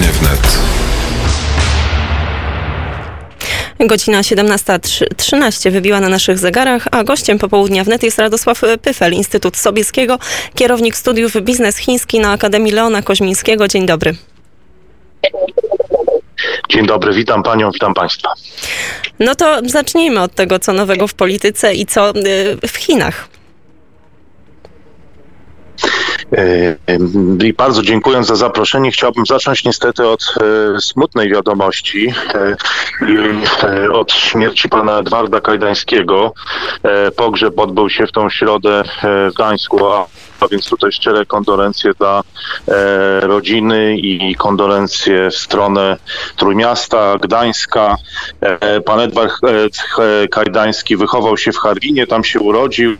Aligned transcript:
Popołudnie 0.00 0.28
wnet. 0.28 0.58
Godzina 3.88 4.20
17.13 4.20 5.70
wybiła 5.70 6.00
na 6.00 6.08
naszych 6.08 6.38
zegarach, 6.38 6.88
a 6.90 7.04
gościem 7.04 7.38
popołudnia 7.38 7.84
wnet 7.84 8.02
jest 8.02 8.18
Radosław 8.18 8.62
Pyfel, 8.82 9.12
Instytut 9.12 9.56
Sobieskiego, 9.56 10.18
kierownik 10.54 10.96
studiów 10.96 11.42
biznes 11.42 11.76
chiński 11.76 12.20
na 12.20 12.32
Akademii 12.32 12.72
Leona 12.72 13.02
Koźmińskiego. 13.02 13.68
Dzień 13.68 13.86
dobry. 13.86 14.16
Dzień 16.68 16.86
dobry, 16.86 17.14
witam 17.14 17.42
panią, 17.42 17.70
witam 17.70 17.94
państwa. 17.94 18.32
No 19.18 19.34
to 19.34 19.60
zacznijmy 19.66 20.20
od 20.20 20.34
tego, 20.34 20.58
co 20.58 20.72
nowego 20.72 21.06
w 21.08 21.14
polityce 21.14 21.74
i 21.74 21.86
co 21.86 22.10
y, 22.10 22.68
w 22.68 22.76
Chinach. 22.76 23.28
E, 26.32 26.76
I 27.44 27.52
bardzo 27.52 27.82
dziękując 27.82 28.26
za 28.26 28.36
zaproszenie, 28.36 28.90
chciałbym 28.90 29.26
zacząć 29.26 29.64
niestety 29.64 30.08
od 30.08 30.34
e, 30.76 30.80
smutnej 30.80 31.30
wiadomości, 31.30 32.14
e, 33.64 33.92
od 33.92 34.12
śmierci 34.12 34.68
pana 34.68 34.98
Edwarda 34.98 35.40
Kajdańskiego. 35.40 36.32
Pogrzeb 37.16 37.58
odbył 37.58 37.90
się 37.90 38.06
w 38.06 38.12
tą 38.12 38.30
środę 38.30 38.82
w 39.02 39.34
Gdańsku, 39.34 39.86
a 40.40 40.48
więc 40.48 40.68
tutaj 40.68 40.92
szczere 40.92 41.26
kondolencje 41.26 41.92
dla 41.98 42.22
e, 42.68 43.20
rodziny 43.20 43.96
i 43.96 44.34
kondolencje 44.34 45.30
w 45.30 45.36
stronę 45.36 45.96
Trójmiasta, 46.36 47.18
Gdańska. 47.18 47.96
E, 48.40 48.80
pan 48.80 49.00
Edward 49.00 49.32
e, 49.44 50.28
Kajdański 50.28 50.96
wychował 50.96 51.36
się 51.36 51.52
w 51.52 51.56
Harwinie, 51.56 52.06
tam 52.06 52.24
się 52.24 52.40
urodził 52.40 52.96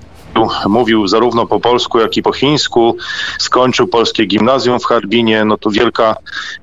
mówił 0.69 1.09
zarówno 1.09 1.47
po 1.47 1.61
polsku, 1.61 1.99
jak 1.99 2.17
i 2.17 2.23
po 2.23 2.33
chińsku. 2.33 2.97
Skończył 3.39 3.89
polskie 3.89 4.27
gimnazjum 4.27 4.81
w 4.81 4.85
Harbinie. 4.85 5.45
No 5.45 5.59
to 5.59 5.71
wielka 5.71 6.17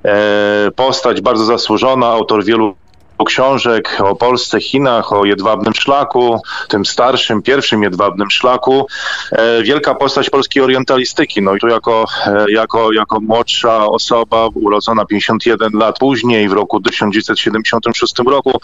e, 0.04 0.70
postać, 0.76 1.20
bardzo 1.20 1.44
zasłużona, 1.44 2.06
autor 2.06 2.44
wielu 2.44 2.74
książek 3.24 3.98
o 4.04 4.14
Polsce, 4.14 4.60
Chinach, 4.60 5.12
o 5.12 5.24
jedwabnym 5.24 5.74
szlaku, 5.74 6.42
tym 6.68 6.86
starszym, 6.86 7.42
pierwszym 7.42 7.82
jedwabnym 7.82 8.30
szlaku. 8.30 8.86
E, 9.32 9.62
wielka 9.62 9.94
postać 9.94 10.30
polskiej 10.30 10.62
orientalistyki. 10.62 11.42
No 11.42 11.54
i 11.54 11.60
tu 11.60 11.68
jako, 11.68 12.04
e, 12.26 12.44
jako, 12.48 12.92
jako 12.92 13.20
młodsza 13.20 13.86
osoba, 13.86 14.48
urodzona 14.54 15.04
51 15.04 15.72
lat 15.72 15.98
później, 15.98 16.48
w 16.48 16.52
roku 16.52 16.80
1976 16.80 18.14
roku, 18.26 18.60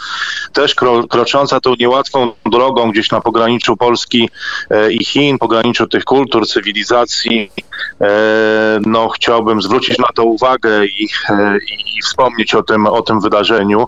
też 0.52 0.74
kro, 0.74 1.06
krocząca 1.08 1.60
tą 1.60 1.74
niełatwą 1.80 2.32
drogą 2.46 2.90
gdzieś 2.90 3.10
na 3.10 3.20
pograniczu 3.20 3.76
Polski 3.76 4.30
e, 4.70 4.92
i 4.92 5.04
Chin, 5.04 5.38
pograniczu 5.38 5.86
tych 5.86 6.04
kultur, 6.04 6.48
cywilizacji, 6.48 7.50
no 8.86 9.08
chciałbym 9.08 9.62
zwrócić 9.62 9.98
na 9.98 10.08
to 10.14 10.24
uwagę 10.24 10.84
i, 10.84 11.04
i, 11.04 11.08
i 11.98 12.02
wspomnieć 12.02 12.54
o 12.54 12.62
tym, 12.62 12.86
o 12.86 13.02
tym 13.02 13.20
wydarzeniu. 13.20 13.86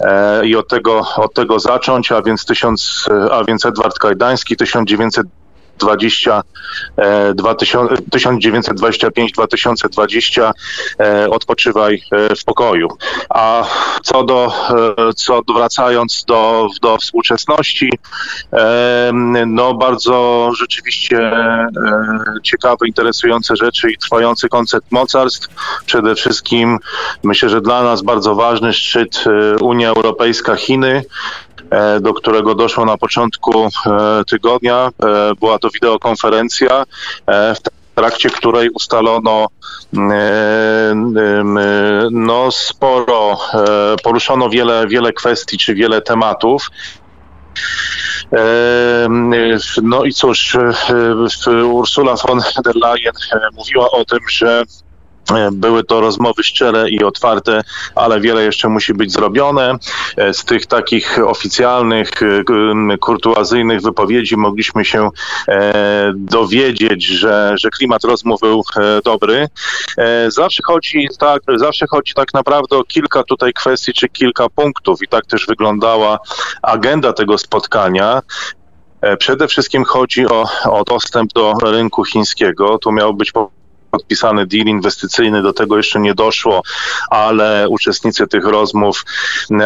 E, 0.00 0.46
i 0.46 0.56
od 0.56 0.68
tego, 0.68 1.02
od 1.16 1.34
tego 1.34 1.58
zacząć, 1.58 2.12
a 2.12 2.22
więc, 2.22 2.44
tysiąc, 2.44 3.08
a 3.30 3.44
więc 3.44 3.66
Edward 3.66 3.98
Kajdański 3.98 4.56
1900 4.56 5.26
20, 5.78 6.42
1925-2020 8.10 10.52
e, 11.00 11.30
odpoczywaj 11.30 12.02
e, 12.12 12.36
w 12.36 12.44
pokoju. 12.44 12.88
A 13.28 13.64
co 14.02 14.24
do, 14.24 14.52
co 15.16 15.42
wracając 15.54 16.24
do, 16.24 16.68
do 16.82 16.98
współczesności, 16.98 17.90
no 19.46 19.74
bardzo 19.74 20.50
rzeczywiście 20.58 21.32
ciekawe, 22.42 22.86
interesujące 22.86 23.56
rzeczy 23.56 23.90
i 23.90 23.98
trwający 23.98 24.48
koncept 24.48 24.92
mocarstw. 24.92 25.48
Przede 25.86 26.14
wszystkim 26.14 26.78
myślę, 27.22 27.48
że 27.48 27.60
dla 27.60 27.82
nas 27.82 28.02
bardzo 28.02 28.34
ważny 28.34 28.72
szczyt 28.72 29.24
Unia 29.60 29.90
Europejska-Chiny, 29.90 30.88
E, 30.88 31.02
do 32.00 32.14
którego 32.14 32.54
doszło 32.54 32.84
na 32.84 32.96
początku 32.96 33.64
e, 33.64 33.70
tygodnia. 34.26 34.90
E, 35.02 35.34
była 35.40 35.58
to 35.58 35.70
wideokonferencja, 35.70 36.84
w 37.26 37.58
trakcie 37.94 38.30
której 38.30 38.70
ustalono 38.70 39.46
no, 42.10 42.50
sporo, 42.50 43.38
poruszono 44.02 44.50
wiele, 44.50 44.86
wiele 44.86 45.12
kwestii 45.12 45.58
czy 45.58 45.74
wiele 45.74 46.02
tematów. 46.02 46.70
No 49.82 50.04
i 50.04 50.12
cóż, 50.12 50.56
Ursula 51.72 52.14
von 52.26 52.40
der 52.64 52.76
Leyen 52.76 53.12
mówiła 53.56 53.90
o 53.90 54.04
tym, 54.04 54.18
że 54.30 54.62
E, 54.62 54.87
były 55.52 55.84
to 55.84 56.00
rozmowy 56.00 56.42
szczere 56.42 56.90
i 56.90 57.04
otwarte, 57.04 57.62
ale 57.94 58.20
wiele 58.20 58.44
jeszcze 58.44 58.68
musi 58.68 58.94
być 58.94 59.12
zrobione. 59.12 59.76
E, 60.16 60.34
z 60.34 60.44
tych 60.44 60.66
takich 60.66 61.18
oficjalnych, 61.26 62.10
e, 62.22 62.98
kurtuazyjnych 62.98 63.82
wypowiedzi 63.82 64.36
mogliśmy 64.36 64.84
się 64.84 65.10
dowiedzieć, 66.14 67.04
że, 67.04 67.54
że 67.56 67.70
klimat 67.70 68.04
rozmów 68.04 68.40
był 68.40 68.62
dobry. 69.04 69.48
Zawsze 70.28 70.62
chodzi, 70.66 71.08
tak, 71.18 71.42
zawsze 71.56 71.86
chodzi 71.86 72.14
tak 72.14 72.34
naprawdę 72.34 72.76
o 72.76 72.84
kilka 72.84 73.22
tutaj 73.22 73.52
kwestii 73.52 73.92
czy 73.92 74.08
kilka 74.08 74.48
punktów 74.48 75.02
i 75.02 75.08
tak 75.08 75.26
też 75.26 75.46
wyglądała 75.46 76.18
agenda 76.62 77.12
tego 77.12 77.38
spotkania. 77.38 78.22
Przede 79.18 79.48
wszystkim 79.48 79.84
chodzi 79.84 80.26
o, 80.26 80.44
o 80.64 80.84
dostęp 80.84 81.32
do 81.32 81.54
rynku 81.62 82.04
chińskiego. 82.04 82.78
Tu 82.78 82.92
miał 82.92 83.14
być 83.14 83.32
podpisany 83.98 84.46
deal 84.46 84.66
inwestycyjny, 84.66 85.42
do 85.42 85.52
tego 85.52 85.76
jeszcze 85.76 86.00
nie 86.00 86.14
doszło, 86.14 86.62
ale 87.10 87.68
uczestnicy 87.68 88.26
tych 88.26 88.44
rozmów, 88.44 89.04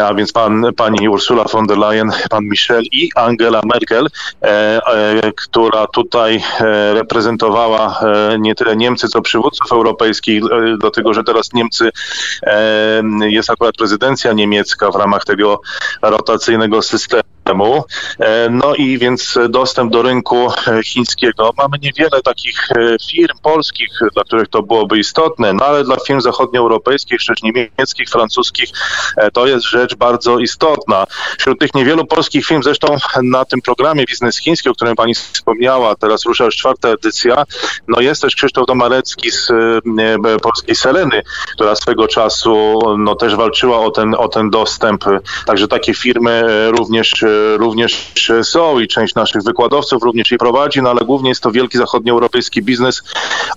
a 0.05 0.13
więc 0.13 0.31
pan, 0.31 0.65
pani 0.77 1.09
Ursula 1.09 1.43
von 1.43 1.67
der 1.67 1.77
Leyen, 1.77 2.11
pan 2.29 2.43
Michel 2.43 2.83
i 2.91 3.09
Angela 3.15 3.61
Merkel, 3.65 4.07
e, 4.41 4.47
e, 4.47 5.31
która 5.31 5.87
tutaj 5.87 6.43
e, 6.59 6.93
reprezentowała 6.93 7.99
nie 8.39 8.55
tyle 8.55 8.75
Niemcy, 8.75 9.07
co 9.07 9.21
przywódców 9.21 9.71
europejskich, 9.71 10.41
dlatego 10.77 11.13
że 11.13 11.23
teraz 11.23 11.53
Niemcy, 11.53 11.89
jest 13.21 13.49
akurat 13.49 13.75
prezydencja 13.75 14.33
niemiecka 14.33 14.91
w 14.91 14.95
ramach 14.95 15.25
tego 15.25 15.61
rotacyjnego 16.01 16.81
systemu. 16.81 17.23
No 18.51 18.75
i 18.75 18.97
więc 18.97 19.39
dostęp 19.49 19.91
do 19.91 20.01
rynku 20.01 20.51
chińskiego. 20.83 21.51
Mamy 21.57 21.77
niewiele 21.81 22.21
takich 22.23 22.67
firm 23.11 23.37
polskich, 23.41 23.89
dla 24.13 24.23
których 24.23 24.47
to 24.47 24.63
byłoby 24.63 24.99
istotne, 24.99 25.53
no 25.53 25.65
ale 25.65 25.83
dla 25.83 25.97
firm 26.07 26.21
zachodnioeuropejskich, 26.21 27.19
czy 27.19 27.33
niemieckich, 27.43 28.09
francuskich, 28.09 28.69
e, 29.17 29.31
to 29.31 29.47
jest 29.47 29.65
rzecz 29.65 29.95
bardzo 29.95 30.39
istotna. 30.39 31.05
Wśród 31.37 31.59
tych 31.59 31.73
niewielu 31.73 32.05
polskich 32.05 32.45
firm, 32.45 32.63
zresztą 32.63 32.97
na 33.23 33.45
tym 33.45 33.61
programie 33.61 34.05
Biznes 34.05 34.39
Chiński, 34.39 34.69
o 34.69 34.73
którym 34.73 34.95
pani 34.95 35.15
wspomniała, 35.15 35.95
teraz 35.95 36.25
rusza 36.25 36.43
już 36.45 36.55
czwarta 36.55 36.89
edycja, 36.89 37.43
no 37.87 38.01
jest 38.01 38.21
też 38.21 38.35
Krzysztof 38.35 38.67
Domarecki 38.67 39.31
z 39.31 39.51
e, 39.51 40.39
polskiej 40.39 40.75
Seleny, 40.75 41.21
która 41.53 41.75
swego 41.75 42.07
czasu 42.07 42.79
no 42.97 43.15
też 43.15 43.35
walczyła 43.35 43.79
o 43.79 43.91
ten, 43.91 44.15
o 44.15 44.27
ten 44.27 44.49
dostęp. 44.49 45.03
Także 45.45 45.67
takie 45.67 45.93
firmy 45.93 46.31
e, 46.31 46.71
również, 46.71 47.23
również 47.57 48.11
są 48.43 48.79
i 48.79 48.87
część 48.87 49.15
naszych 49.15 49.43
wykładowców 49.43 50.03
również 50.03 50.31
je 50.31 50.37
prowadzi, 50.37 50.81
no 50.81 50.89
ale 50.89 51.01
głównie 51.05 51.29
jest 51.29 51.43
to 51.43 51.51
wielki 51.51 51.77
zachodnioeuropejski 51.77 52.61
biznes 52.61 53.01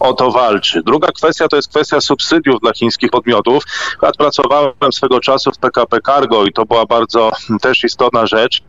o 0.00 0.14
to 0.14 0.30
walczy. 0.30 0.82
Druga 0.82 1.08
kwestia 1.08 1.48
to 1.48 1.56
jest 1.56 1.68
kwestia 1.68 2.00
subsydiów 2.00 2.60
dla 2.60 2.72
chińskich 2.72 3.10
podmiotów. 3.10 3.62
Ja 4.02 4.10
pracowałem 4.18 4.92
swego 4.92 5.20
czasu 5.20 5.50
w 5.52 5.58
PKP 5.58 5.98
Cargo 6.06 6.44
i 6.44 6.52
to 6.52 6.64
była 6.64 6.86
bardzo 6.86 7.30
też 7.62 7.84
istotna 7.84 8.26
rzecz. 8.26 8.62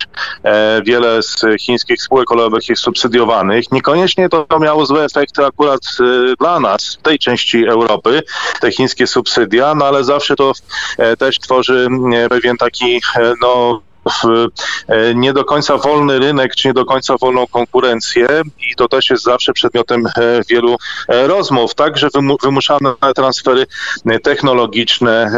E, 0.44 0.82
wiele 0.86 1.24
z 1.24 1.46
chińskich 1.60 2.02
spółek 2.02 2.26
kolejowych 2.26 2.70
jest 2.70 2.82
subsydiowanych. 2.82 3.72
Niekoniecznie 3.72 4.30
to 4.30 4.46
miało 4.60 4.86
złe 4.86 5.06
efekty 5.06 5.46
akurat 5.46 5.82
e, 6.00 6.34
dla 6.40 6.60
nas, 6.60 6.98
tej 7.04 7.20
części 7.20 7.68
Europy, 7.68 8.22
te 8.62 8.72
chińskie 8.72 9.08
subsydia, 9.08 9.76
no 9.76 9.86
ale 9.86 10.04
zawsze 10.04 10.36
to 10.36 10.52
e, 10.98 11.18
też 11.18 11.40
tworzy 11.40 11.88
pewien 12.30 12.58
taki 12.58 13.02
no, 13.42 13.82
E, 14.88 15.16
nie 15.16 15.34
do 15.34 15.46
końca 15.46 15.78
wolny 15.78 16.20
rynek, 16.20 16.56
czy 16.56 16.68
nie 16.68 16.74
do 16.74 16.86
końca 16.86 17.16
wolną 17.22 17.48
konkurencję 17.48 18.28
i 18.72 18.76
to 18.76 18.88
też 18.88 19.10
jest 19.10 19.24
zawsze 19.24 19.54
przedmiotem 19.54 20.06
e, 20.06 20.12
wielu 20.50 20.76
e, 21.08 21.28
rozmów. 21.28 21.76
Także 21.76 22.08
wymuszane 22.44 22.94
transfery 23.16 23.66
technologiczne. 24.24 25.32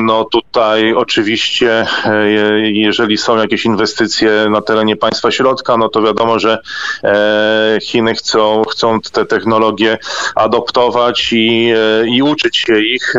No 0.00 0.24
tutaj 0.24 0.94
oczywiście, 0.94 1.86
jeżeli 2.62 3.16
są 3.18 3.36
jakieś 3.36 3.64
inwestycje 3.64 4.46
na 4.50 4.60
terenie 4.60 4.96
państwa 4.96 5.30
środka, 5.30 5.76
no 5.76 5.88
to 5.88 6.02
wiadomo, 6.02 6.38
że 6.38 6.58
Chiny 7.82 8.14
chcą, 8.14 8.62
chcą 8.70 9.00
te 9.00 9.26
technologie 9.26 9.98
adoptować 10.34 11.32
i, 11.32 11.72
i 12.06 12.22
uczyć 12.22 12.56
się 12.56 12.80
ich 12.80 13.14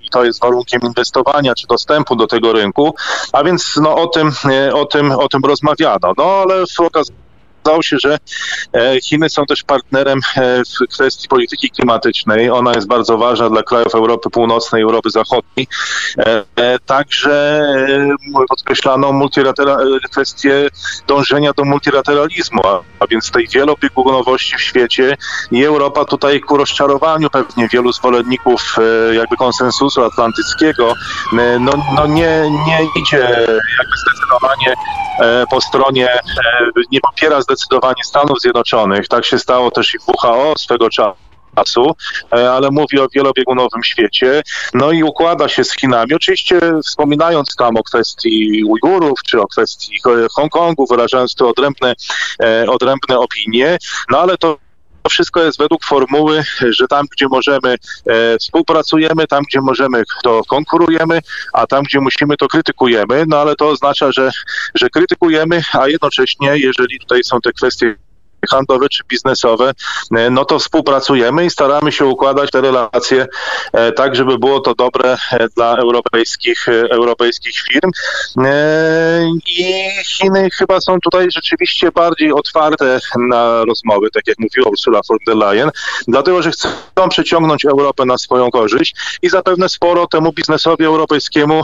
i 0.00 0.10
to 0.10 0.24
jest 0.24 0.40
warunkiem 0.40 0.80
inwestowania 0.82 1.54
czy 1.54 1.66
dostępu 1.66 2.16
do 2.16 2.26
tego 2.26 2.52
rynku. 2.52 2.94
A 3.32 3.44
więc 3.44 3.61
no, 3.76 3.94
o, 3.94 4.06
tym, 4.06 4.30
e, 4.44 4.74
o, 4.74 4.86
tym, 4.86 5.12
o 5.12 5.28
tym 5.28 5.40
rozmawiano. 5.44 6.12
No 6.16 6.24
ale 6.24 6.66
okazji 6.86 7.21
okazało 7.62 7.82
się, 7.82 7.96
że 7.98 8.18
Chiny 9.02 9.30
są 9.30 9.46
też 9.46 9.62
partnerem 9.62 10.20
w 10.36 10.94
kwestii 10.94 11.28
polityki 11.28 11.70
klimatycznej. 11.70 12.50
Ona 12.50 12.72
jest 12.72 12.88
bardzo 12.88 13.18
ważna 13.18 13.50
dla 13.50 13.62
krajów 13.62 13.94
Europy 13.94 14.30
Północnej, 14.30 14.82
Europy 14.82 15.10
Zachodniej. 15.10 15.66
Także 16.86 17.62
podkreślano 18.48 19.12
kwestię 20.10 20.68
dążenia 21.06 21.52
do 21.52 21.64
multilateralizmu, 21.64 22.62
a 23.00 23.06
więc 23.06 23.30
tej 23.30 23.48
wielobiegunowości 23.48 24.56
w 24.56 24.60
świecie 24.60 25.16
i 25.50 25.64
Europa 25.64 26.04
tutaj 26.04 26.40
ku 26.40 26.56
rozczarowaniu 26.56 27.30
pewnie 27.30 27.68
wielu 27.68 27.92
zwolenników 27.92 28.76
jakby 29.12 29.36
konsensusu 29.36 30.04
atlantyckiego, 30.04 30.94
no, 31.60 31.72
no 31.94 32.06
nie, 32.06 32.50
nie 32.66 32.78
idzie 32.96 33.18
jakby 33.78 33.96
zdecydowanie 34.06 34.74
e, 35.20 35.46
po 35.50 35.60
stronie, 35.60 36.10
e, 36.10 36.20
nie 36.90 37.00
popiera 37.00 37.40
zdecydowanie 37.40 37.51
Stanów 38.04 38.40
Zjednoczonych. 38.40 39.08
Tak 39.08 39.24
się 39.24 39.38
stało 39.38 39.70
też 39.70 39.94
i 39.94 39.98
WHO 40.06 40.54
swego 40.58 40.90
czasu 40.90 41.94
e, 42.32 42.52
ale 42.52 42.70
mówi 42.70 43.00
o 43.00 43.08
wielobiegunowym 43.14 43.84
świecie, 43.84 44.42
no 44.74 44.92
i 44.92 45.02
układa 45.02 45.48
się 45.48 45.64
z 45.64 45.72
Chinami. 45.72 46.14
Oczywiście 46.14 46.60
wspominając 46.86 47.56
tam 47.56 47.76
o 47.76 47.82
kwestii 47.82 48.64
Ujgurów, 48.64 49.18
czy 49.26 49.40
o 49.40 49.46
kwestii 49.46 49.94
Hongkongu, 50.32 50.86
wyrażając 50.90 51.34
te 51.34 51.46
odrębne, 51.46 51.94
odrębne 52.68 53.18
opinie, 53.18 53.78
no 54.10 54.18
ale 54.18 54.38
to 54.38 54.58
to 55.02 55.10
wszystko 55.10 55.42
jest 55.42 55.58
według 55.58 55.84
formuły, 55.84 56.42
że 56.70 56.88
tam, 56.88 57.06
gdzie 57.12 57.26
możemy, 57.28 57.76
e, 58.06 58.38
współpracujemy, 58.38 59.26
tam, 59.26 59.42
gdzie 59.48 59.60
możemy, 59.60 60.02
to 60.22 60.42
konkurujemy, 60.48 61.20
a 61.52 61.66
tam, 61.66 61.82
gdzie 61.82 62.00
musimy, 62.00 62.36
to 62.36 62.48
krytykujemy. 62.48 63.24
No 63.28 63.36
ale 63.36 63.56
to 63.56 63.68
oznacza, 63.68 64.12
że, 64.12 64.30
że 64.74 64.90
krytykujemy, 64.90 65.62
a 65.72 65.88
jednocześnie, 65.88 66.58
jeżeli 66.58 67.00
tutaj 67.00 67.24
są 67.24 67.40
te 67.40 67.52
kwestie 67.52 67.94
handlowe 68.50 68.88
czy 68.88 69.04
biznesowe, 69.08 69.72
e, 70.16 70.30
no 70.30 70.44
to 70.44 70.58
współpracujemy 70.58 71.44
i 71.44 71.50
staramy 71.50 71.92
się 71.92 72.06
układać 72.06 72.50
te 72.50 72.60
relacje 72.60 73.26
e, 73.72 73.92
tak, 73.92 74.16
żeby 74.16 74.38
było 74.38 74.60
to 74.60 74.74
dobre 74.74 75.16
e, 75.32 75.48
dla 75.56 75.76
europejskich, 75.76 76.68
europejskich 76.68 77.54
firm. 77.58 77.90
I 79.46 79.88
Chiny 80.04 80.48
chyba 80.58 80.80
są 80.80 81.00
tutaj 81.00 81.26
rzeczywiście 81.30 81.92
bardziej 81.92 82.32
otwarte 82.32 82.98
na 83.16 83.64
rozmowy, 83.64 84.08
tak 84.10 84.26
jak 84.26 84.38
mówiła 84.38 84.70
Ursula 84.70 85.00
von 85.08 85.18
der 85.26 85.36
Leyen, 85.36 85.70
dlatego, 86.08 86.42
że 86.42 86.50
chcą 86.50 87.08
przyciągnąć 87.08 87.64
Europę 87.64 88.04
na 88.04 88.18
swoją 88.18 88.50
korzyść 88.50 88.94
i 89.22 89.28
zapewne 89.28 89.68
sporo 89.68 90.06
temu 90.06 90.32
biznesowi 90.32 90.84
europejskiemu 90.84 91.62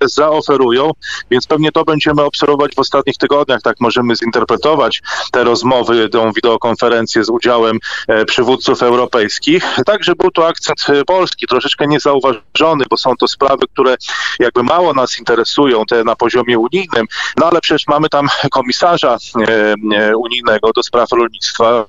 zaoferują, 0.00 0.90
więc 1.30 1.46
pewnie 1.46 1.72
to 1.72 1.84
będziemy 1.84 2.22
obserwować 2.22 2.74
w 2.74 2.78
ostatnich 2.78 3.16
tygodniach, 3.16 3.62
tak 3.62 3.80
możemy 3.80 4.16
zinterpretować 4.16 5.02
te 5.32 5.44
rozmowy 5.44 6.08
tą 6.16 6.32
wideokonferencję 6.32 7.24
z 7.24 7.28
udziałem 7.28 7.78
e, 8.08 8.24
przywódców 8.24 8.82
europejskich. 8.82 9.76
Także 9.86 10.12
był 10.14 10.30
to 10.30 10.46
akcent 10.46 10.86
e, 10.88 11.04
polski, 11.04 11.46
troszeczkę 11.46 11.86
niezauważony, 11.86 12.84
bo 12.90 12.96
są 12.96 13.16
to 13.16 13.28
sprawy, 13.28 13.66
które 13.72 13.96
jakby 14.38 14.62
mało 14.62 14.92
nas 14.92 15.18
interesują, 15.18 15.84
te 15.84 16.04
na 16.04 16.16
poziomie 16.16 16.58
unijnym, 16.58 17.06
no 17.36 17.46
ale 17.46 17.60
przecież 17.60 17.86
mamy 17.86 18.08
tam 18.08 18.28
komisarza 18.50 19.16
e, 19.96 20.16
unijnego 20.16 20.72
do 20.72 20.82
spraw 20.82 21.08
rolnictwa, 21.12 21.84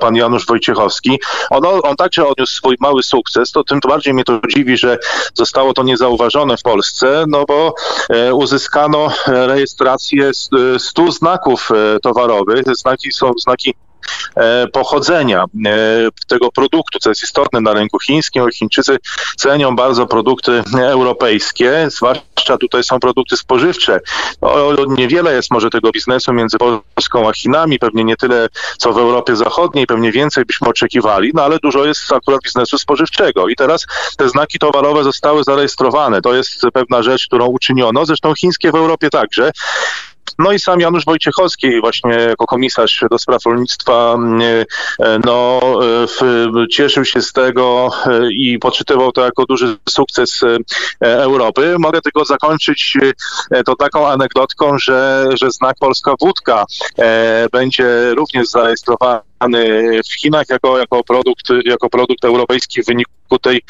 pan 0.00 0.16
Janusz 0.16 0.46
Wojciechowski. 0.46 1.20
On, 1.50 1.62
on 1.82 1.96
także 1.96 2.26
odniósł 2.26 2.54
swój 2.54 2.76
mały 2.80 3.02
sukces, 3.02 3.52
to 3.52 3.64
tym 3.64 3.80
bardziej 3.88 4.14
mnie 4.14 4.24
to 4.24 4.40
dziwi, 4.48 4.76
że 4.76 4.98
zostało 5.34 5.74
to 5.74 5.82
niezauważone 5.82 6.56
w 6.56 6.62
Polsce, 6.62 7.24
no 7.28 7.44
bo 7.48 7.74
e, 8.10 8.34
uzyskano 8.34 9.08
rejestrację 9.26 10.30
100 10.78 11.12
znaków 11.12 11.70
e, 11.70 12.00
towarowych. 12.00 12.64
Znaki 12.76 13.12
są 13.12 13.32
znaki 13.38 13.74
E, 13.93 13.93
pochodzenia 14.72 15.44
e, 15.44 15.78
tego 16.28 16.52
produktu, 16.52 16.98
co 16.98 17.08
jest 17.08 17.22
istotne 17.22 17.60
na 17.60 17.72
rynku 17.72 17.98
chińskim. 17.98 18.50
Chińczycy 18.50 18.98
cenią 19.36 19.76
bardzo 19.76 20.06
produkty 20.06 20.62
europejskie, 20.78 21.86
zwłaszcza 21.90 22.58
tutaj 22.60 22.84
są 22.84 23.00
produkty 23.00 23.36
spożywcze. 23.36 24.00
niewiele 24.88 25.34
jest 25.34 25.50
może 25.50 25.70
tego 25.70 25.90
biznesu 25.90 26.32
między 26.32 26.56
Polską 26.58 27.28
a 27.28 27.32
Chinami, 27.32 27.78
pewnie 27.78 28.04
nie 28.04 28.16
tyle 28.16 28.48
co 28.78 28.92
w 28.92 28.98
Europie 28.98 29.36
Zachodniej, 29.36 29.86
pewnie 29.86 30.12
więcej 30.12 30.44
byśmy 30.44 30.68
oczekiwali, 30.68 31.30
no 31.34 31.44
ale 31.44 31.58
dużo 31.58 31.84
jest 31.84 32.12
akurat 32.12 32.40
biznesu 32.44 32.78
spożywczego. 32.78 33.48
I 33.48 33.56
teraz 33.56 33.86
te 34.16 34.28
znaki 34.28 34.58
towarowe 34.58 35.04
zostały 35.04 35.44
zarejestrowane. 35.44 36.22
To 36.22 36.34
jest 36.34 36.62
pewna 36.72 37.02
rzecz, 37.02 37.26
którą 37.26 37.46
uczyniono, 37.46 38.06
zresztą 38.06 38.34
chińskie 38.34 38.72
w 38.72 38.74
Europie 38.74 39.10
także. 39.10 39.50
No 40.38 40.52
i 40.52 40.58
sam 40.58 40.80
Janusz 40.80 41.04
Wojciechowski 41.04 41.80
właśnie 41.80 42.12
jako 42.12 42.46
komisarz 42.46 43.04
do 43.10 43.18
spraw 43.18 43.44
rolnictwa 43.46 44.14
mm, 44.14 44.40
e, 44.42 45.18
no, 45.24 45.60
e, 46.62 46.68
cieszył 46.68 47.04
się 47.04 47.22
z 47.22 47.32
tego 47.32 47.90
e, 48.06 48.32
i 48.32 48.58
podczytywał 48.58 49.12
to 49.12 49.24
jako 49.24 49.44
duży 49.46 49.76
sukces 49.88 50.40
Europy. 51.00 51.76
Mogę 51.78 52.00
tylko 52.00 52.24
zakończyć 52.24 52.98
to 53.66 53.76
taką 53.76 54.08
anegdotką, 54.08 54.78
że, 54.78 55.26
że 55.40 55.50
znak 55.50 55.76
Polska 55.80 56.14
Wódka 56.20 56.64
będzie 57.52 58.14
również 58.14 58.48
zarejestrowany 58.48 59.22
w 60.10 60.20
Chinach 60.20 60.48
jako, 60.48 60.78
jako, 60.78 61.04
produkt, 61.04 61.46
jako 61.64 61.88
produkt 61.88 62.24
europejski 62.24 62.82
w 62.82 62.86
wyniku 62.86 63.38
tej 63.42 63.62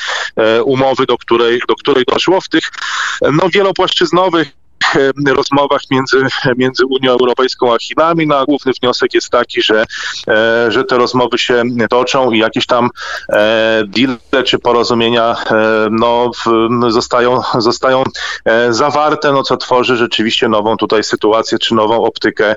umowy, 0.65 1.07
do 1.07 1.19
której, 1.19 1.61
do 1.69 1.75
której 1.75 2.05
doszło 2.09 2.41
w 2.41 2.49
tych 2.49 2.65
no, 3.33 3.49
wielopłaszczyznowych 3.49 4.64
rozmowach 5.27 5.81
między, 5.91 6.27
między 6.57 6.87
Unią 6.87 7.13
Europejską 7.13 7.75
a 7.75 7.79
Chinami. 7.79 8.27
No 8.27 8.39
a 8.39 8.45
główny 8.45 8.73
wniosek 8.81 9.15
jest 9.15 9.31
taki, 9.31 9.63
że, 9.63 9.85
e, 10.29 10.73
że 10.73 10.85
te 10.85 10.99
rozmowy 10.99 11.39
się 11.39 11.63
toczą 11.91 12.31
i 12.31 12.39
jakieś 12.39 12.67
tam 12.67 12.91
e, 13.29 13.83
deale 13.87 14.45
czy 14.45 14.59
porozumienia 14.59 15.37
no, 15.91 16.31
zostają, 16.89 17.41
zostają 17.59 18.03
zawarte, 18.71 19.33
no 19.33 19.43
co 19.43 19.57
tworzy 19.57 19.97
rzeczywiście 19.97 20.49
nową 20.49 20.77
tutaj 20.77 21.05
sytuację 21.05 21.59
czy 21.59 21.75
nową 21.75 22.05
optykę, 22.05 22.57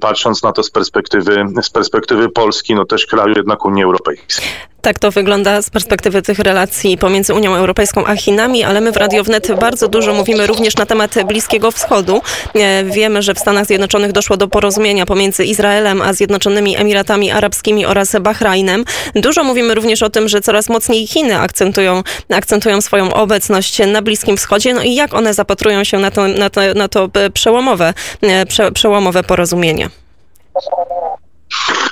patrząc 0.00 0.42
na 0.42 0.52
to 0.52 0.62
z 0.62 0.70
perspektywy, 0.70 1.44
z 1.62 1.70
perspektywy 1.70 2.28
Polski, 2.28 2.74
no 2.74 2.84
też 2.84 3.06
kraju 3.06 3.34
jednak 3.36 3.64
Unii 3.64 3.84
Europejskiej. 3.84 4.70
Tak 4.82 4.98
to 4.98 5.10
wygląda 5.10 5.62
z 5.62 5.70
perspektywy 5.70 6.22
tych 6.22 6.38
relacji 6.38 6.98
pomiędzy 6.98 7.34
Unią 7.34 7.54
Europejską 7.54 8.06
a 8.06 8.16
Chinami, 8.16 8.64
ale 8.64 8.80
my 8.80 8.92
w 8.92 8.96
Radio 8.96 9.24
Wnet 9.24 9.52
bardzo 9.60 9.88
dużo 9.88 10.14
mówimy 10.14 10.46
również 10.46 10.76
na 10.76 10.86
temat 10.86 11.14
Bliskiego 11.26 11.70
Wschodu. 11.70 12.22
E, 12.54 12.84
wiemy, 12.84 13.22
że 13.22 13.34
w 13.34 13.38
Stanach 13.38 13.66
Zjednoczonych 13.66 14.12
doszło 14.12 14.36
do 14.36 14.48
porozumienia 14.48 15.06
pomiędzy 15.06 15.44
Izraelem 15.44 16.02
a 16.02 16.12
Zjednoczonymi 16.12 16.76
Emiratami 16.76 17.30
Arabskimi 17.30 17.86
oraz 17.86 18.16
Bahrajnem. 18.20 18.84
Dużo 19.14 19.44
mówimy 19.44 19.74
również 19.74 20.02
o 20.02 20.10
tym, 20.10 20.28
że 20.28 20.40
coraz 20.40 20.68
mocniej 20.68 21.06
Chiny 21.06 21.38
akcentują, 21.38 22.02
akcentują 22.30 22.80
swoją 22.80 23.14
obecność 23.14 23.78
na 23.86 24.02
Bliskim 24.02 24.36
Wschodzie. 24.36 24.74
No 24.74 24.82
i 24.82 24.94
jak 24.94 25.14
one 25.14 25.34
zapatrują 25.34 25.84
się 25.84 25.98
na 25.98 26.10
to, 26.10 26.28
na 26.28 26.50
to, 26.50 26.60
na 26.74 26.88
to 26.88 27.08
przełomowe, 27.34 27.94
e, 28.22 28.46
prze, 28.46 28.72
przełomowe 28.72 29.22
porozumienie? 29.22 29.88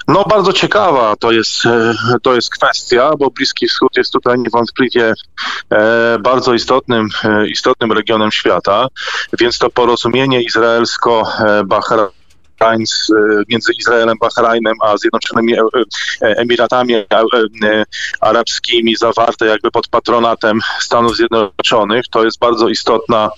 No 0.09 0.25
bardzo 0.25 0.53
ciekawa 0.53 1.17
to 1.17 1.33
jest, 1.33 1.67
e, 1.67 1.95
to 2.23 2.35
jest 2.35 2.51
kwestia, 2.51 3.11
bo 3.19 3.31
Bliski 3.31 3.67
Wschód 3.67 3.97
jest 3.97 4.13
tutaj 4.13 4.39
niewątpliwie 4.39 5.13
e, 5.71 6.19
bardzo 6.19 6.55
istotnym, 6.55 7.09
e, 7.25 7.49
istotnym 7.49 7.93
regionem 7.93 8.33
świata, 8.33 8.87
więc 9.39 9.59
to 9.59 9.71
porozumienie 9.71 10.43
izraelsko-bahrajńskie 10.43 12.18
między 13.49 13.73
Izraelem, 13.79 14.19
Bahrajnem, 14.21 14.75
a 14.83 14.97
Zjednoczonymi 14.97 15.55
Emiratami 16.21 16.95
Arabskimi 18.21 18.97
zawarte 18.97 19.47
jakby 19.47 19.71
pod 19.71 19.89
patronatem 19.89 20.61
Stanów 20.81 21.17
Zjednoczonych. 21.17 22.05
To 22.11 22.25
jest 22.25 22.39
bardzo 22.39 22.69
istotna, 22.69 23.31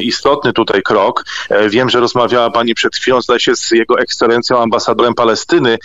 istotny 0.00 0.52
tutaj 0.52 0.82
krok. 0.82 1.24
Wiem, 1.68 1.90
że 1.90 2.00
rozmawiała 2.00 2.50
Pani 2.50 2.74
przed 2.74 2.96
chwilą, 2.96 3.22
zdaje 3.22 3.40
się, 3.40 3.56
z 3.56 3.70
jego 3.70 3.98
ekscelencją 3.98 4.62
ambasadorem 4.62 5.14
Palestyny. 5.14 5.78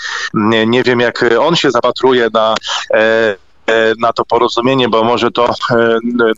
Nie 0.68 0.84
wiem, 0.84 1.00
jak 1.00 1.26
on 1.40 1.56
się 1.56 1.72
zapatruje 1.72 2.28
na 2.34 2.56
na 4.00 4.14
to 4.14 4.26
porozumienie, 4.26 4.90
bo 4.90 5.04
może 5.04 5.32
to 5.32 5.54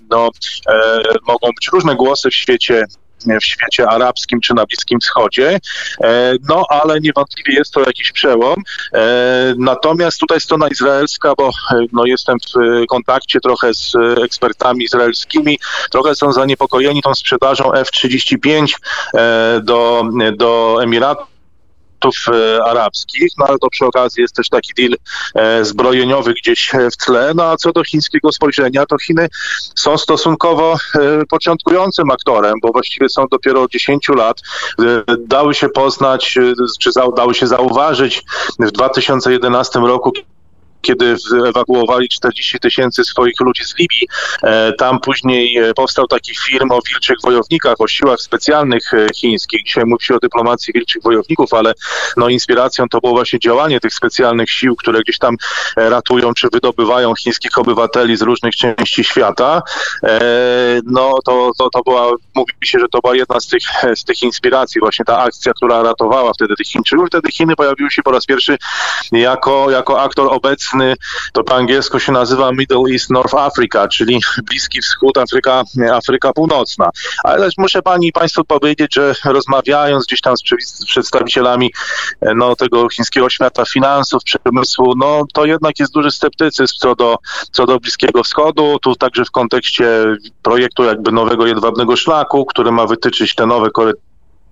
no, 0.10 0.30
mogą 1.28 1.48
być 1.56 1.68
różne 1.74 1.96
głosy 1.96 2.30
w 2.30 2.36
świecie 2.36 2.86
w 3.26 3.46
świecie 3.46 3.90
arabskim 3.90 4.42
czy 4.42 4.54
na 4.54 4.66
Bliskim 4.66 5.00
Wschodzie, 5.00 5.60
e, 6.04 6.34
no 6.50 6.66
ale 6.70 7.00
niewątpliwie 7.00 7.54
jest 7.54 7.74
to 7.74 7.80
jakiś 7.80 8.12
przełom. 8.12 8.64
E, 8.94 9.54
natomiast 9.58 10.20
tutaj 10.20 10.42
strona 10.42 10.68
izraelska, 10.68 11.34
bo 11.38 11.48
e, 11.48 11.86
no, 11.94 12.06
jestem 12.06 12.38
w 12.40 12.86
kontakcie 12.90 13.40
trochę 13.40 13.74
z 13.74 13.94
ekspertami 14.24 14.84
izraelskimi, 14.84 15.60
trochę 15.92 16.16
są 16.16 16.32
zaniepokojeni 16.32 17.02
tą 17.02 17.16
sprzedażą 17.16 17.74
F-35 17.74 18.74
do, 19.64 20.04
do 20.38 20.80
Emiratów 20.84 21.37
arabskich, 22.66 23.32
no 23.38 23.46
ale 23.48 23.58
to 23.58 23.70
przy 23.70 23.86
okazji 23.86 24.22
jest 24.22 24.36
też 24.36 24.50
taki 24.50 24.74
deal 24.74 24.98
zbrojeniowy 25.66 26.34
gdzieś 26.34 26.72
w 26.94 27.06
tle. 27.06 27.32
No 27.36 27.44
a 27.44 27.58
co 27.58 27.72
do 27.72 27.84
chińskiego 27.84 28.32
spojrzenia, 28.32 28.86
to 28.86 28.98
Chiny 28.98 29.28
są 29.76 29.98
stosunkowo 29.98 30.78
początkującym 31.30 32.12
aktorem, 32.12 32.54
bo 32.62 32.72
właściwie 32.72 33.10
są 33.10 33.26
dopiero 33.32 33.62
od 33.62 33.72
10 33.72 34.10
lat. 34.10 34.42
Dały 35.20 35.54
się 35.54 35.70
poznać, 35.70 36.38
czy 36.80 36.90
dały 37.16 37.34
się 37.34 37.48
zauważyć 37.48 38.24
w 38.60 38.72
2011 38.72 39.80
roku, 39.80 40.14
kiedy 40.88 41.16
ewakuowali 41.48 42.10
40 42.10 42.60
tysięcy 42.60 43.04
swoich 43.04 43.40
ludzi 43.40 43.64
z 43.64 43.78
Libii. 43.80 44.08
E, 44.44 44.74
tam 44.74 45.00
później 45.00 45.58
e, 45.58 45.74
powstał 45.74 46.08
taki 46.08 46.36
film 46.36 46.72
o 46.72 46.80
wilczych 46.88 47.18
wojownikach, 47.24 47.76
o 47.80 47.88
siłach 47.88 48.20
specjalnych 48.22 48.94
e, 48.94 49.08
chińskich. 49.16 49.64
Dzisiaj 49.66 49.86
mówi 49.86 50.06
się 50.06 50.16
o 50.16 50.20
dyplomacji 50.20 50.74
wilczych 50.74 51.04
wojowników, 51.04 51.54
ale 51.54 51.74
no, 52.18 52.30
inspiracją 52.30 52.90
to 52.90 53.00
było 53.00 53.14
właśnie 53.14 53.40
działanie 53.40 53.80
tych 53.80 53.94
specjalnych 53.94 54.50
sił, 54.50 54.76
które 54.76 55.02
gdzieś 55.02 55.18
tam 55.18 55.36
ratują 55.76 56.34
czy 56.34 56.48
wydobywają 56.54 57.14
chińskich 57.16 57.58
obywateli 57.58 58.18
z 58.18 58.22
różnych 58.22 58.56
części 58.56 59.04
świata. 59.04 59.62
No 60.84 61.20
to, 61.26 61.52
to, 61.58 61.70
to 61.70 61.82
była, 61.84 62.12
mówi 62.36 62.54
się, 62.64 62.80
że 62.80 62.88
to 62.88 63.00
była 63.00 63.16
jedna 63.16 63.40
z 63.40 63.48
tych, 63.48 63.64
z 63.96 64.04
tych 64.04 64.22
inspiracji, 64.22 64.82
właśnie 64.82 65.06
ta 65.06 65.20
akcja, 65.20 65.54
która 65.54 65.84
ratowała 65.84 66.34
wtedy 66.34 66.56
tych 66.56 66.68
Chińczyków. 66.68 67.08
Wtedy 67.08 67.32
Chiny 67.32 67.56
pojawiły 67.56 67.92
się 67.92 68.04
po 68.04 68.12
raz 68.12 68.26
pierwszy 68.26 68.58
jako, 69.12 69.72
jako 69.72 70.02
aktor 70.02 70.28
obecny 70.34 70.77
to 71.34 71.44
po 71.44 71.56
angielsku 71.56 72.00
się 72.00 72.12
nazywa 72.12 72.52
Middle 72.52 72.84
East 72.92 73.10
North 73.10 73.36
Africa, 73.36 73.88
czyli 73.88 74.20
Bliski 74.44 74.82
Wschód, 74.82 75.18
Afryka, 75.18 75.64
Afryka 75.94 76.34
Północna. 76.34 76.90
Ale 77.24 77.50
muszę 77.58 77.82
pani 77.82 78.08
i 78.08 78.12
państwu 78.12 78.46
powiedzieć, 78.46 78.96
że 78.96 79.14
rozmawiając 79.26 80.06
gdzieś 80.06 80.22
tam 80.22 80.38
z 80.38 80.86
przedstawicielami 80.86 81.74
e, 82.22 82.34
no, 82.36 82.56
tego 82.56 82.90
chińskiego 82.90 83.30
świata 83.30 83.66
finansów, 83.66 84.24
przemysłu, 84.24 84.94
no 84.98 85.24
to 85.34 85.46
jednak 85.46 85.80
jest 85.80 85.94
duży 85.94 86.12
sceptycyzm 86.12 86.76
co 86.78 86.96
do, 86.96 87.18
co 87.52 87.66
do 87.66 87.80
Bliskiego 87.80 88.24
Wschodu, 88.24 88.80
tu 88.82 88.96
także 88.96 89.26
w 89.26 89.32
kontekście 89.32 90.06
projektu 90.42 90.84
jakby 90.84 91.12
nowego 91.12 91.48
jedwabnego 91.48 91.96
szlaku, 91.96 92.46
który 92.46 92.72
ma 92.72 92.88
wytyczyć 92.88 93.36
te 93.36 93.46
nowe 93.46 93.70
korytarze 93.70 94.07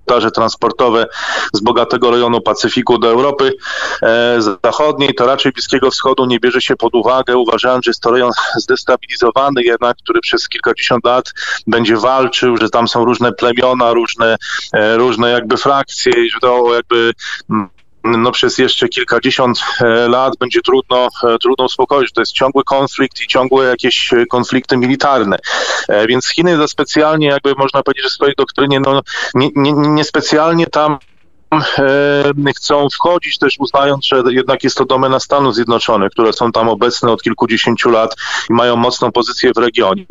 korytarze 0.06 0.32
transportowe 0.32 1.08
z 1.54 1.60
bogatego 1.60 2.12
rejonu 2.12 2.42
Pacyfiku 2.42 2.98
do 2.98 3.08
Europy 3.08 3.54
e, 4.02 4.38
Zachodniej, 4.64 5.14
to 5.16 5.26
raczej 5.26 5.52
Bliskiego 5.52 5.92
Wschodu 5.92 6.26
nie 6.26 6.40
bierze 6.40 6.62
się 6.62 6.76
pod 6.76 6.96
uwagę, 6.96 7.38
uważając, 7.38 7.86
że 7.86 7.90
jest 7.90 8.02
to 8.02 8.12
rejon 8.12 8.32
zdestabilizowany 8.56 9.64
jednak, 9.64 9.98
który 9.98 10.22
przez 10.22 10.50
kilkadziesiąt 10.50 11.06
lat 11.06 11.34
będzie 11.68 11.98
walczył, 11.98 12.58
że 12.58 12.70
tam 12.70 12.88
są 12.88 13.06
różne 13.06 13.32
plemiona, 13.32 13.94
różne, 13.94 14.36
e, 14.74 14.98
różne 14.98 15.30
jakby 15.30 15.58
frakcje 15.58 16.14
że 16.34 16.40
to 16.40 16.74
jakby 16.74 17.14
mm, 17.50 17.70
no 18.06 18.32
przez 18.32 18.58
jeszcze 18.58 18.88
kilkadziesiąt 18.88 19.60
e, 19.82 19.86
lat 20.08 20.34
będzie 20.40 20.62
trudno, 20.62 21.08
e, 21.24 21.38
trudno 21.38 21.66
uspokoić. 21.66 22.12
To 22.12 22.22
jest 22.22 22.32
ciągły 22.32 22.64
konflikt 22.64 23.22
i 23.22 23.28
ciągłe 23.28 23.66
jakieś 23.66 24.14
e, 24.14 24.26
konflikty 24.26 24.78
militarne. 24.78 25.38
Więc 26.08 26.28
Chiny 26.28 26.58
za 26.58 26.68
specjalnie, 26.68 27.28
jakby 27.28 27.56
można 27.58 27.84
powiedzieć, 27.84 28.04
że 28.04 28.10
w 28.10 28.14
swojej 28.14 28.34
doktrynie, 28.38 28.80
no 28.80 29.02
nie, 29.34 29.50
nie, 29.56 30.04
nie 30.56 30.68
tam 30.68 30.98
chcą 32.58 32.88
wchodzić, 32.90 33.38
też 33.38 33.56
uznając, 33.60 34.06
że 34.06 34.24
jednak 34.30 34.64
jest 34.64 34.78
to 34.78 34.86
domena 34.86 35.20
Stanów 35.20 35.56
Zjednoczonych, 35.56 36.12
które 36.12 36.34
są 36.34 36.52
tam 36.52 36.70
obecne 36.70 37.12
od 37.12 37.24
kilkudziesięciu 37.24 37.90
lat 37.90 38.16
i 38.50 38.54
mają 38.54 38.76
mocną 38.76 39.12
pozycję 39.12 39.52
w 39.56 39.58
regionie. 39.58 40.06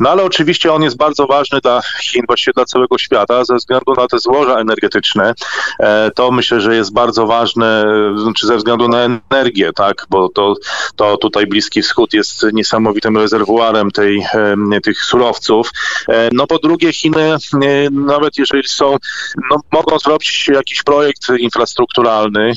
No 0.00 0.10
ale 0.10 0.22
oczywiście 0.22 0.72
on 0.72 0.82
jest 0.82 0.96
bardzo 0.96 1.26
ważny 1.26 1.60
dla 1.60 1.82
Chin, 2.02 2.22
właściwie 2.26 2.52
dla 2.52 2.64
całego 2.64 2.98
świata, 2.98 3.44
ze 3.44 3.56
względu 3.56 3.94
na 3.96 4.06
te 4.06 4.18
złoża 4.18 4.58
energetyczne. 4.58 5.34
E, 5.80 6.10
to 6.10 6.30
myślę, 6.30 6.60
że 6.60 6.76
jest 6.76 6.92
bardzo 6.92 7.26
ważne, 7.26 7.84
czy 8.16 8.22
znaczy 8.22 8.46
ze 8.46 8.56
względu 8.56 8.88
na 8.88 8.98
energię, 9.30 9.70
tak, 9.72 10.06
bo 10.10 10.28
to, 10.28 10.54
to 10.96 11.16
tutaj 11.16 11.46
Bliski 11.46 11.82
Wschód 11.82 12.12
jest 12.12 12.46
niesamowitym 12.52 13.16
rezerwuarem 13.16 13.90
tej, 13.90 14.26
tych 14.82 15.04
surowców. 15.04 15.70
E, 16.08 16.28
no 16.32 16.46
po 16.46 16.58
drugie 16.58 16.92
Chiny, 16.92 17.32
e, 17.32 17.38
nawet 17.90 18.38
jeżeli 18.38 18.68
są, 18.68 18.96
no, 19.50 19.56
mogą 19.72 19.98
zrobić 19.98 20.48
jakiś 20.48 20.82
projekt 20.82 21.28
infrastrukturalny, 21.38 22.52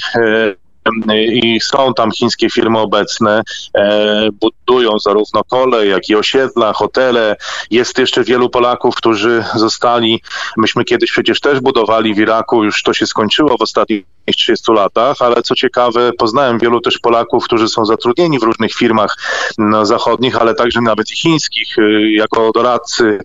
i 1.15 1.59
są 1.61 1.93
tam 1.93 2.11
chińskie 2.11 2.49
firmy 2.49 2.79
obecne, 2.79 3.41
e, 3.77 4.29
budują 4.31 4.99
zarówno 4.99 5.43
kolej, 5.43 5.89
jak 5.89 6.09
i 6.09 6.15
osiedla, 6.15 6.73
hotele. 6.73 7.35
Jest 7.71 7.97
jeszcze 7.97 8.23
wielu 8.23 8.49
Polaków, 8.49 8.95
którzy 8.95 9.43
zostali, 9.55 10.21
myśmy 10.57 10.83
kiedyś 10.83 11.11
przecież 11.11 11.39
też 11.39 11.59
budowali 11.59 12.13
w 12.13 12.19
Iraku, 12.19 12.63
już 12.63 12.83
to 12.83 12.93
się 12.93 13.05
skończyło 13.05 13.57
w 13.57 13.61
ostatnich 13.61 14.05
30 14.35 14.71
latach, 14.71 15.17
ale 15.19 15.41
co 15.41 15.55
ciekawe, 15.55 16.11
poznałem 16.17 16.59
wielu 16.59 16.81
też 16.81 16.97
Polaków, 16.97 17.43
którzy 17.43 17.67
są 17.67 17.85
zatrudnieni 17.85 18.39
w 18.39 18.43
różnych 18.43 18.73
firmach 18.73 19.15
no, 19.57 19.85
zachodnich, 19.85 20.41
ale 20.41 20.55
także 20.55 20.81
nawet 20.81 21.11
i 21.11 21.15
chińskich, 21.15 21.77
y, 21.77 22.11
jako 22.11 22.51
doradcy, 22.51 23.19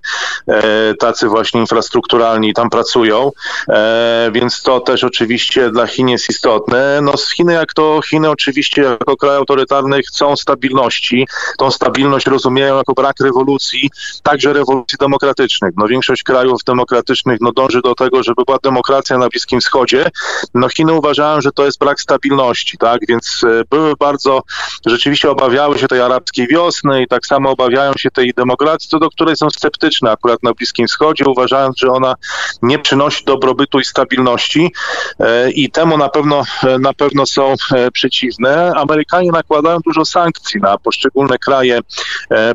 e, 0.49 0.95
tacy 0.95 1.29
właśnie 1.29 1.61
infrastrukturalni 1.61 2.55
tam 2.55 2.71
pracują, 2.71 3.31
e, 3.69 4.31
więc 4.33 4.63
to 4.63 4.81
też 4.81 5.05
oczywiście 5.05 5.71
dla 5.71 5.87
Chin 5.87 6.09
jest 6.09 6.31
istotne. 6.31 7.01
No 7.03 7.17
z 7.17 7.31
Chiny 7.31 7.53
jak 7.53 7.75
to 7.75 8.01
Chiny 8.11 8.31
oczywiście 8.31 8.83
jako 8.83 9.17
kraj 9.17 9.37
autorytarny 9.37 10.03
chcą 10.03 10.37
stabilności. 10.37 11.29
Tą 11.59 11.71
stabilność 11.71 12.27
rozumieją 12.27 12.77
jako 12.77 12.95
brak 12.95 13.17
rewolucji, 13.21 13.91
także 14.23 14.53
rewolucji 14.53 14.99
demokratycznych. 15.01 15.73
No 15.77 15.89
większość 15.89 16.23
krajów 16.23 16.65
demokratycznych 16.65 17.39
no, 17.41 17.53
dąży 17.53 17.83
do 17.83 17.95
tego, 17.95 18.23
żeby 18.23 18.43
była 18.47 18.59
demokracja 18.63 19.19
na 19.19 19.29
Bliskim 19.29 19.61
Wschodzie. 19.61 20.11
No 20.55 20.69
Chiny 20.69 20.93
uważałem, 20.97 21.43
że 21.43 21.53
to 21.53 21.65
jest 21.65 21.79
brak 21.79 22.01
stabilności, 22.01 22.79
tak? 22.79 23.01
Więc 23.09 23.41
e, 23.45 23.63
były 23.71 23.97
bardzo, 23.97 24.43
rzeczywiście 24.87 25.31
obawiały 25.31 25.79
się 25.79 25.89
tej 25.89 26.01
arabskiej 26.01 26.49
wiosny 26.49 27.03
i 27.03 27.07
tak 27.07 27.27
samo 27.27 27.51
obawiają 27.51 27.93
się 27.99 28.11
tej 28.11 28.35
demokracji, 28.35 28.91
co 28.91 28.99
do 28.99 29.11
której 29.11 29.37
są 29.37 29.51
sceptyczne 29.51 30.11
akurat 30.11 30.43
na 30.43 30.53
Bliskim 30.53 30.87
Wschodzie, 30.87 31.25
uważając, 31.25 31.79
że 31.79 31.89
ona 31.89 32.15
nie 32.63 32.79
przynosi 32.79 33.25
dobrobytu 33.25 33.81
i 33.81 33.85
stabilności 33.85 34.73
e, 35.21 35.51
i 35.51 35.71
temu 35.71 35.99
na 35.99 36.09
pewno, 36.09 36.43
e, 36.63 36.79
na 36.79 36.93
pewno 36.93 37.27
są 37.27 37.55
przeciwne. 37.93 38.73
Amerykanie 38.77 39.31
nakładają 39.31 39.79
dużo 39.85 40.05
sankcji 40.05 40.61
na 40.61 40.79
poszczególne 40.79 41.39
kraje 41.39 41.81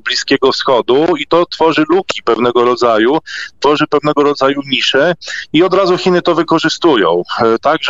Bliskiego 0.06 0.52
Wschodu 0.52 1.06
i 1.18 1.28
to 1.28 1.46
tworzy 1.46 1.84
luki 1.90 2.24
pewnego 2.24 2.66
rodzaju, 2.66 3.18
tworzy 3.60 3.88
pewnego 3.88 4.24
rodzaju 4.24 4.62
nisze 4.68 5.16
i 5.54 5.64
od 5.64 5.74
razu 5.74 5.98
Chiny 5.98 6.22
to 6.22 6.36
wykorzystują, 6.36 7.24
tak, 7.62 7.82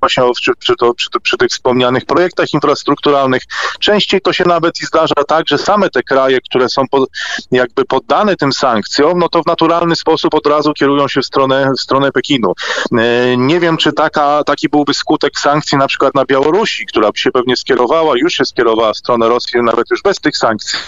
właśnie 0.00 0.22
przy, 0.34 0.52
przy, 0.58 0.76
to, 0.76 0.94
przy, 0.94 1.08
przy, 1.22 1.36
tych 1.36 1.50
wspomnianych 1.50 2.04
projektach 2.04 2.54
infrastrukturalnych. 2.54 3.42
Częściej 3.80 4.20
to 4.20 4.32
się 4.32 4.44
nawet 4.44 4.80
i 4.82 4.86
zdarza 4.86 5.24
tak, 5.28 5.48
że 5.48 5.58
same 5.58 5.90
te 5.90 6.02
kraje, 6.02 6.40
które 6.40 6.68
są 6.68 6.88
pod, 6.88 7.10
jakby 7.50 7.84
poddane 7.84 8.36
tym 8.36 8.52
sankcjom, 8.52 9.18
no 9.18 9.28
to 9.28 9.42
w 9.42 9.46
naturalny 9.46 9.96
sposób 9.96 10.34
od 10.34 10.46
razu 10.46 10.72
kierują 10.72 11.08
się 11.08 11.20
w 11.20 11.26
stronę, 11.26 11.72
w 11.78 11.80
stronę 11.80 12.12
Pekinu. 12.12 12.52
E, 12.98 13.36
nie 13.36 13.60
wiem, 13.60 13.76
czy 13.76 13.92
taka, 13.92 14.44
taki 14.44 14.68
byłby 14.68 14.94
skutek 14.94 15.38
sankcji 15.38 15.78
na 15.78 15.86
przykład 15.86 16.14
na 16.14 16.24
Białorusi, 16.24 16.86
która 16.86 17.12
by 17.12 17.18
się 17.18 17.30
pewnie 17.30 17.56
skierowała, 17.56 18.14
już 18.16 18.32
się 18.34 18.44
skierowała 18.44 18.92
w 18.92 18.96
stronę 18.96 19.28
Rosji, 19.28 19.62
nawet 19.62 19.90
już 19.90 20.02
bez 20.02 20.20
tych 20.20 20.36
sankcji 20.36 20.78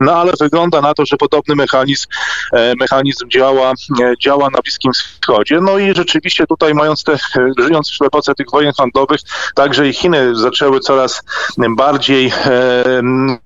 no 0.00 0.12
ale 0.12 0.32
wygląda 0.40 0.80
na 0.80 0.94
to, 0.94 1.06
że 1.06 1.16
podobny 1.16 1.54
mechanizm, 1.54 2.06
e, 2.52 2.72
mechanizm 2.80 3.28
działa, 3.28 3.72
e, 4.02 4.14
działa 4.22 4.50
na 4.50 4.60
Bliskim 4.64 4.92
Wschodzie. 4.92 5.60
No 5.60 5.78
i 5.78 5.94
rzeczywiście 5.94 6.46
tutaj 6.46 6.74
mając 6.74 7.04
te, 7.04 7.16
żyjąc 7.58 7.98
w 8.00 8.02
epoce 8.02 8.34
tych 8.34 8.46
wojen 8.52 8.72
handlowych, 8.78 9.20
także 9.54 9.88
i 9.88 9.92
Chiny 9.92 10.36
zaczęły 10.36 10.80
coraz 10.80 11.22
bardziej 11.68 12.32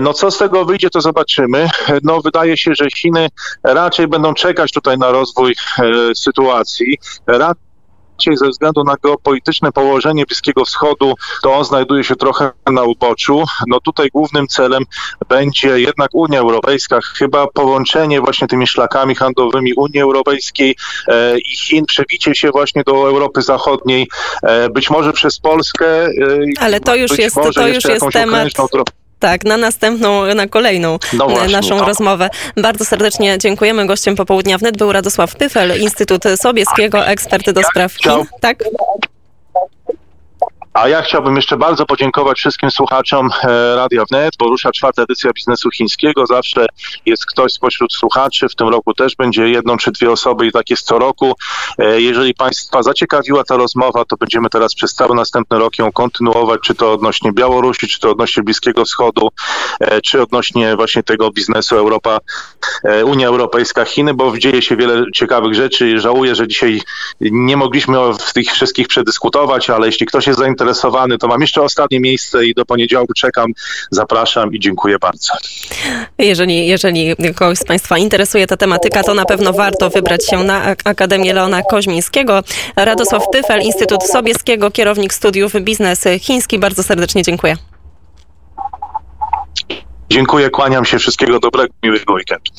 No 0.00 0.14
co 0.14 0.30
z 0.30 0.38
tego 0.38 0.64
wyjdzie, 0.64 0.90
to 0.90 1.00
zobaczymy. 1.00 1.68
No 2.02 2.20
wydaje 2.20 2.56
się, 2.56 2.74
że 2.74 2.90
Chiny 3.00 3.28
raczej 3.62 4.08
będą 4.08 4.34
czekać 4.34 4.72
tutaj 4.72 4.98
na 4.98 5.10
rozwój 5.10 5.52
e, 5.78 6.14
sytuacji. 6.14 6.98
Raczej 7.26 8.36
ze 8.36 8.48
względu 8.48 8.84
na 8.84 8.94
geopolityczne 9.02 9.72
położenie 9.72 10.24
Bliskiego 10.26 10.64
Wschodu, 10.64 11.14
to 11.42 11.54
on 11.54 11.64
znajduje 11.64 12.04
się 12.04 12.16
trochę 12.16 12.50
na 12.72 12.82
uboczu. 12.82 13.44
No 13.66 13.80
tutaj 13.80 14.08
głównym 14.12 14.46
celem 14.48 14.82
będzie 15.28 15.80
jednak 15.80 16.10
Unia 16.12 16.40
Europejska, 16.40 16.98
chyba 17.14 17.46
połączenie 17.46 18.20
właśnie 18.20 18.48
tymi 18.48 18.66
szlakami 18.66 19.14
handlowymi 19.14 19.74
Unii 19.74 20.00
Europejskiej 20.00 20.76
e, 21.08 21.38
i 21.38 21.56
Chin, 21.56 21.84
przebicie 21.86 22.34
się 22.34 22.50
właśnie 22.50 22.82
do 22.86 22.92
Europy 22.92 23.42
Zachodniej, 23.42 24.08
e, 24.42 24.68
być 24.70 24.90
może 24.90 25.12
przez 25.12 25.38
Polskę. 25.40 26.06
e, 26.06 26.10
Ale 26.60 26.80
to 26.80 26.96
już 26.96 27.18
jest- 27.18 27.36
to 27.54 27.68
już 27.68 27.84
jest 27.84 28.06
temat 28.12 28.48
Tak, 29.20 29.44
na 29.44 29.56
następną, 29.56 30.34
na 30.34 30.46
kolejną 30.46 30.98
No 31.12 31.24
e, 31.26 31.28
właśnie, 31.28 31.52
naszą 31.52 31.76
no. 31.76 31.84
rozmowę. 31.84 32.30
Bardzo 32.56 32.84
serdecznie 32.84 33.38
dziękujemy. 33.38 33.86
Gościem 33.86 34.16
popołudnia 34.16 34.58
wnet 34.58 34.76
był 34.76 34.92
Radosław 34.92 35.36
Pyfel, 35.36 35.80
Instytut 35.80 36.24
Sobieskiego, 36.36 37.06
ekspert 37.06 37.50
do 37.50 37.62
spraw 37.62 37.94
Chin. 37.94 38.12
Tak? 38.40 38.64
A 40.80 40.88
ja 40.88 41.02
chciałbym 41.02 41.36
jeszcze 41.36 41.56
bardzo 41.56 41.86
podziękować 41.86 42.38
wszystkim 42.38 42.70
słuchaczom 42.70 43.30
e, 43.42 43.76
Radia 43.76 44.04
Wnet, 44.04 44.34
bo 44.38 44.48
rusza 44.48 44.72
czwarta 44.72 45.02
edycja 45.02 45.32
biznesu 45.32 45.70
chińskiego. 45.70 46.26
Zawsze 46.26 46.66
jest 47.06 47.26
ktoś 47.26 47.52
spośród 47.52 47.92
słuchaczy. 47.92 48.48
W 48.48 48.54
tym 48.54 48.68
roku 48.68 48.94
też 48.94 49.16
będzie 49.16 49.48
jedną 49.48 49.76
czy 49.76 49.92
dwie 49.92 50.10
osoby 50.10 50.46
i 50.46 50.52
tak 50.52 50.70
jest 50.70 50.86
co 50.86 50.98
roku. 50.98 51.32
E, 51.78 52.00
Jeżeli 52.00 52.34
Państwa 52.34 52.82
zaciekawiła 52.82 53.44
ta 53.44 53.56
rozmowa, 53.56 54.04
to 54.04 54.16
będziemy 54.16 54.48
teraz 54.48 54.74
przez 54.74 54.94
cały 54.94 55.14
następny 55.14 55.58
rok 55.58 55.78
ją 55.78 55.92
kontynuować, 55.92 56.60
czy 56.60 56.74
to 56.74 56.92
odnośnie 56.92 57.32
Białorusi, 57.32 57.88
czy 57.88 58.00
to 58.00 58.10
odnośnie 58.10 58.42
Bliskiego 58.42 58.84
Wschodu, 58.84 59.28
e, 59.80 60.00
czy 60.00 60.22
odnośnie 60.22 60.76
właśnie 60.76 61.02
tego 61.02 61.30
biznesu 61.30 61.76
Europa, 61.76 62.18
Unia 63.04 63.28
Europejska, 63.28 63.84
Chiny, 63.84 64.14
bo 64.14 64.38
dzieje 64.38 64.62
się 64.62 64.76
wiele 64.76 65.04
ciekawych 65.14 65.54
rzeczy 65.54 66.00
żałuję, 66.00 66.34
że 66.34 66.48
dzisiaj 66.48 66.80
nie 67.20 67.56
mogliśmy 67.56 67.98
tych 68.34 68.46
wszystkich 68.52 68.88
przedyskutować, 68.88 69.70
ale 69.70 69.86
jeśli 69.86 70.06
ktoś 70.06 70.26
jest 70.26 70.38
zainteresowany, 70.38 70.69
to 71.20 71.28
mam 71.28 71.40
jeszcze 71.40 71.62
ostatnie 71.62 72.00
miejsce 72.00 72.46
i 72.46 72.54
do 72.54 72.64
poniedziałku 72.64 73.12
czekam. 73.14 73.52
Zapraszam 73.90 74.52
i 74.54 74.60
dziękuję 74.60 74.98
bardzo. 74.98 75.32
Jeżeli, 76.18 76.66
jeżeli 76.66 77.16
kogoś 77.34 77.58
z 77.58 77.64
Państwa 77.64 77.98
interesuje 77.98 78.46
ta 78.46 78.56
tematyka, 78.56 79.02
to 79.02 79.14
na 79.14 79.24
pewno 79.24 79.52
warto 79.52 79.90
wybrać 79.90 80.26
się 80.26 80.44
na 80.44 80.62
Ak- 80.62 80.82
Akademię 80.84 81.32
Leona 81.34 81.62
Koźmińskiego. 81.62 82.42
Radosław 82.76 83.22
Pyfel, 83.32 83.62
Instytut 83.62 84.02
Sobieskiego, 84.02 84.70
kierownik 84.70 85.14
studiów 85.14 85.52
biznes 85.60 86.04
chiński. 86.20 86.58
Bardzo 86.58 86.82
serdecznie 86.82 87.22
dziękuję. 87.22 87.56
Dziękuję, 90.10 90.50
kłaniam 90.50 90.84
się, 90.84 90.98
wszystkiego 90.98 91.40
dobrego, 91.40 91.74
miłego 91.82 92.12
weekendu. 92.12 92.50